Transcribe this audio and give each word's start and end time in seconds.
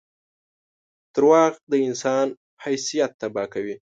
•دروغ 1.15 1.51
د 1.71 1.73
انسان 1.87 2.27
حیثیت 2.63 3.11
تباه 3.21 3.47
کوي. 3.53 3.75